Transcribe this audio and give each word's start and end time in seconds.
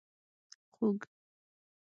🐖 0.49 0.57
خوګ 0.73 0.99